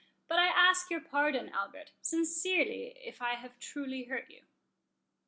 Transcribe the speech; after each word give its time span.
—But 0.27 0.39
I 0.39 0.47
ask 0.47 0.89
your 0.89 0.99
pardon, 0.99 1.49
Albert, 1.49 1.91
sincerely, 2.01 2.87
if 3.05 3.21
I 3.21 3.35
have 3.35 3.53
really 3.75 4.05
hurt 4.05 4.31
you." 4.31 4.41